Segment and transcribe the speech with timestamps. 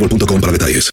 [0.00, 0.90] boostmobile.com para detalles.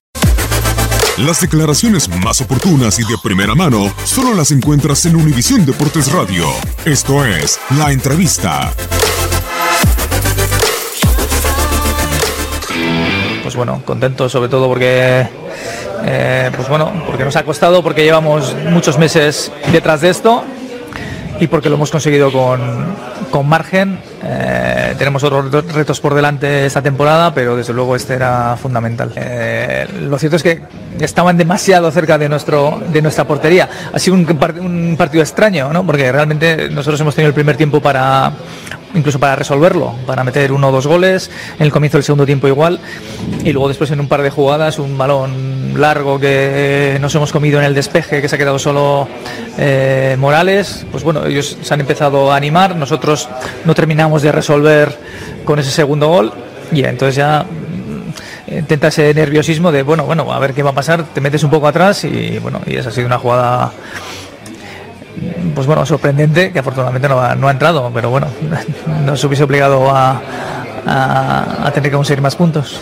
[1.18, 6.46] Las declaraciones más oportunas y de primera mano solo las encuentras en Univisión Deportes Radio.
[6.86, 8.72] Esto es La Entrevista.
[13.42, 15.28] Pues bueno, contento sobre todo porque,
[16.06, 20.44] eh, pues bueno, porque nos ha costado, porque llevamos muchos meses detrás de esto
[21.40, 22.60] y porque lo hemos conseguido con,
[23.32, 24.00] con margen.
[24.24, 29.12] Eh, tenemos otros retos- por delante esta temporada, pero desde luego este era fundamental.
[29.16, 30.62] Eh, lo cierto es que
[31.00, 33.70] estaban demasiado cerca de, nuestro, de nuestra portería.
[33.94, 34.28] Ha sido un,
[34.60, 35.86] un partido extraño, ¿no?
[35.86, 38.32] porque realmente nosotros hemos tenido el primer tiempo para
[38.94, 42.48] incluso para resolverlo, para meter uno o dos goles, en el comienzo del segundo tiempo
[42.48, 42.80] igual,
[43.44, 47.60] y luego después en un par de jugadas, un balón largo que nos hemos comido
[47.60, 49.08] en el despeje, que se ha quedado solo
[49.58, 53.30] eh, Morales, pues bueno, ellos se han empezado a animar, nosotros
[53.66, 54.98] no terminamos de resolver
[55.46, 56.34] con ese segundo gol,
[56.72, 60.76] y entonces ya mm, intenta ese nerviosismo de bueno, bueno, a ver qué va a
[60.76, 63.72] pasar, te metes un poco atrás y bueno, y esa ha sido una jugada
[65.56, 68.28] pues bueno, sorprendente, que afortunadamente no ha, entrado, pero bueno,
[69.06, 72.82] nos hubiese obligado a tener que conseguir más puntos.